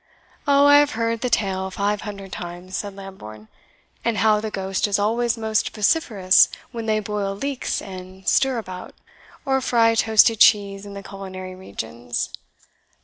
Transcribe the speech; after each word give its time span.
"Oh, 0.47 0.65
I 0.65 0.77
have 0.79 0.93
heard 0.93 1.21
the 1.21 1.29
tale 1.29 1.69
five 1.69 2.01
hundred 2.01 2.31
times," 2.31 2.75
said 2.75 2.95
Lambourne, 2.95 3.49
"and 4.03 4.17
how 4.17 4.39
the 4.41 4.49
ghost 4.49 4.87
is 4.87 4.97
always 4.97 5.37
most 5.37 5.75
vociferous 5.75 6.49
when 6.71 6.87
they 6.87 6.99
boil 6.99 7.35
leeks 7.35 7.83
and 7.83 8.27
stirabout, 8.27 8.95
or 9.45 9.61
fry 9.61 9.93
toasted 9.93 10.39
cheese, 10.39 10.87
in 10.87 10.95
the 10.95 11.03
culinary 11.03 11.53
regions. 11.53 12.31